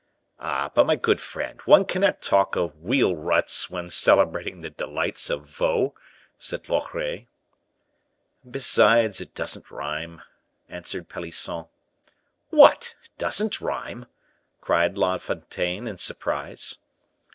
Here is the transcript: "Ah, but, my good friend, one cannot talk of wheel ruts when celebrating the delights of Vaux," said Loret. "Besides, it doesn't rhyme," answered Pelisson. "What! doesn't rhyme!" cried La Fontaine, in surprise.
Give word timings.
"Ah, 0.39 0.71
but, 0.73 0.87
my 0.87 0.95
good 0.95 1.21
friend, 1.21 1.61
one 1.65 1.85
cannot 1.85 2.23
talk 2.23 2.55
of 2.55 2.75
wheel 2.81 3.15
ruts 3.15 3.69
when 3.69 3.87
celebrating 3.87 4.61
the 4.61 4.71
delights 4.71 5.29
of 5.29 5.47
Vaux," 5.47 5.95
said 6.39 6.67
Loret. 6.67 7.27
"Besides, 8.49 9.21
it 9.21 9.35
doesn't 9.35 9.69
rhyme," 9.69 10.23
answered 10.67 11.07
Pelisson. 11.07 11.65
"What! 12.49 12.95
doesn't 13.19 13.61
rhyme!" 13.61 14.07
cried 14.59 14.97
La 14.97 15.19
Fontaine, 15.19 15.87
in 15.87 15.99
surprise. 15.99 16.79